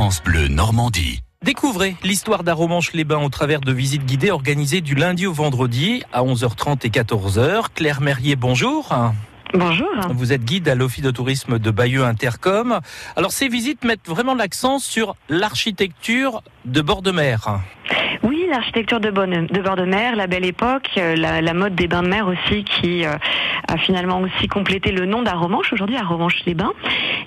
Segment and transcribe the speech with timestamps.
[0.00, 1.20] France Bleu Normandie.
[1.44, 6.86] Découvrez l'histoire d'Aromanche-les-Bains au travers de visites guidées organisées du lundi au vendredi à 11h30
[6.86, 7.66] et 14h.
[7.74, 8.94] Claire Merrier, bonjour.
[9.52, 9.90] Bonjour.
[10.14, 12.80] Vous êtes guide à l'Office de tourisme de Bayeux Intercom.
[13.14, 17.60] Alors ces visites mettent vraiment l'accent sur l'architecture de bord de mer.
[18.50, 22.08] L'architecture de, de, bord de mer, la belle époque, euh, la, mode des bains de
[22.08, 23.12] mer aussi qui euh,
[23.68, 26.72] a finalement aussi complété le nom d'Aromanche aujourd'hui, Aromanche-les-Bains.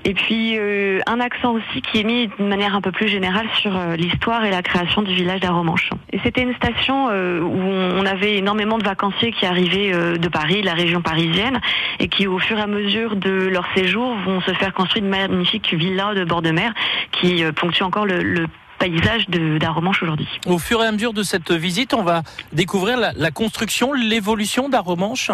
[0.03, 3.47] Et puis euh, un accent aussi qui est mis d'une manière un peu plus générale
[3.61, 5.91] sur l'histoire et la création du village d'Aromanche.
[6.11, 10.65] Et c'était une station où on avait énormément de vacanciers qui arrivaient de Paris, de
[10.65, 11.61] la région parisienne,
[11.99, 15.09] et qui au fur et à mesure de leur séjour vont se faire construire une
[15.09, 16.73] magnifique villa de bord de mer
[17.11, 18.47] qui ponctue encore le
[18.83, 20.27] paysage d'Aromanche aujourd'hui.
[20.45, 25.31] Au fur et à mesure de cette visite, on va découvrir la, construction, l'évolution d'Aromanche.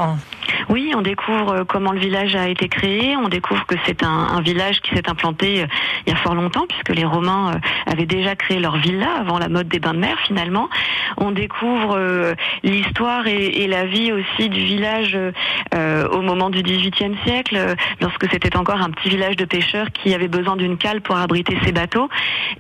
[0.70, 4.40] Oui, on découvre euh, comment le village a été créé, on découvre que c'est un,
[4.42, 5.68] village qui s'est implanté euh,
[6.06, 9.40] il y a fort longtemps, puisque les Romains euh, avaient déjà créé leur villa avant
[9.40, 10.70] la mode des bains de mer finalement.
[11.18, 11.98] On découvre
[12.64, 15.18] l'histoire et, la vie aussi du village
[15.74, 20.28] au moment du XVIIIe siècle, lorsque c'était encore un petit village de pêcheurs qui avait
[20.28, 22.10] besoin d'une cale pour abriter ses bateaux.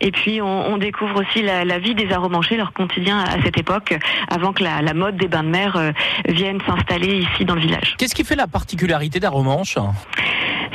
[0.01, 3.97] Et puis on, découvre aussi la, vie des aromanchés, leur quotidien à cette époque,
[4.29, 5.93] avant que la, la mode des bains de mer
[6.27, 7.95] vienne s'installer ici dans le village.
[7.99, 9.77] Qu'est-ce qui fait la particularité d'Aromanche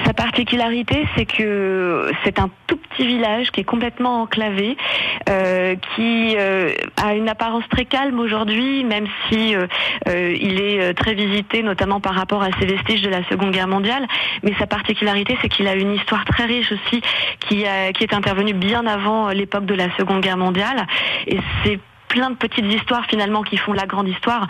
[0.04, 4.76] sa particularité, c'est que c'est un tout petit village qui est complètement enclavé,
[5.30, 9.66] euh, qui euh, a une apparence très calme aujourd'hui, même si euh,
[10.38, 14.06] il est très visité, notamment par rapport à ses vestiges de la Seconde Guerre mondiale.
[14.42, 17.00] Mais sa particularité, c'est qu'il a une histoire très riche aussi,
[17.48, 17.64] qui,
[17.94, 20.86] qui est intervenue bien avant l'époque de la Seconde Guerre mondiale.
[21.26, 21.78] Et c'est
[22.14, 24.46] plein de petites histoires finalement qui font la grande histoire,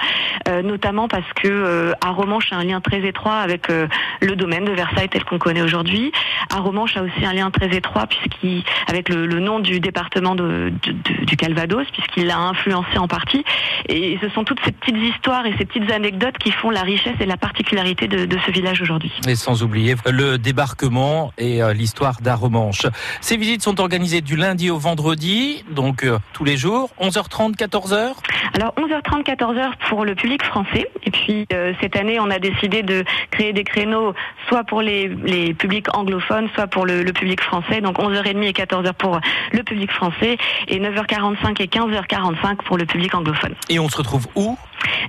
[0.48, 3.88] euh, notamment parce que euh, à Romanche a un lien très étroit avec euh,
[4.20, 6.12] le domaine de Versailles tel qu'on connaît aujourd'hui.
[6.54, 10.74] À Romanche a aussi un lien très étroit puisqu'il avec le, nom du département de,
[11.22, 13.44] du Calvados puisqu'il l'a influencé en partie.
[13.88, 17.16] Et ce sont toutes ces petites histoires et ces petites anecdotes qui font la richesse
[17.18, 19.12] et la particularité de, de ce village aujourd'hui.
[19.26, 22.86] Et sans oublier le débarquement et l'histoire d'Aromanche.
[23.22, 28.14] Ces visites sont organisées du lundi au vendredi, donc tous les jours, 11h30 14h
[28.54, 30.90] Alors 11h30, 14h pour le public français.
[31.04, 34.14] Et puis euh, cette année, on a décidé de créer des créneaux
[34.48, 35.08] soit pour les,
[35.54, 37.80] publics anglophones, soit pour le, public français.
[37.80, 39.20] Donc 11h30 et 14h pour
[39.52, 40.36] le public français
[40.68, 43.54] et 9h45 et 15h45 pour le public anglophone.
[43.68, 44.56] Et on se retrouve où?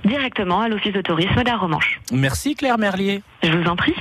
[0.04, 2.00] Directement à l'Office de tourisme d'Aromanche.
[2.12, 3.22] Merci Claire Merlier.
[3.42, 3.94] Je vous en prie.